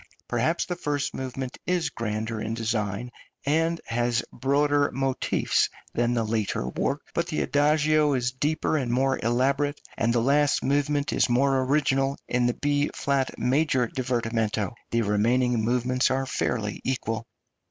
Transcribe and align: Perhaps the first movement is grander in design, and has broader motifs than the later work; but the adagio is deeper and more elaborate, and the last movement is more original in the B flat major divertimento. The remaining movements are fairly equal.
Perhaps 0.27 0.65
the 0.65 0.75
first 0.75 1.13
movement 1.13 1.59
is 1.67 1.91
grander 1.91 2.41
in 2.41 2.55
design, 2.55 3.11
and 3.45 3.79
has 3.85 4.23
broader 4.33 4.89
motifs 4.91 5.69
than 5.93 6.15
the 6.15 6.23
later 6.23 6.67
work; 6.69 7.01
but 7.13 7.27
the 7.27 7.41
adagio 7.41 8.13
is 8.13 8.31
deeper 8.31 8.77
and 8.77 8.91
more 8.91 9.19
elaborate, 9.21 9.79
and 9.95 10.11
the 10.11 10.19
last 10.19 10.63
movement 10.63 11.13
is 11.13 11.29
more 11.29 11.59
original 11.65 12.17
in 12.27 12.47
the 12.47 12.55
B 12.55 12.89
flat 12.95 13.37
major 13.37 13.87
divertimento. 13.89 14.73
The 14.89 15.03
remaining 15.03 15.63
movements 15.63 16.09
are 16.09 16.25
fairly 16.25 16.81
equal. 16.83 17.27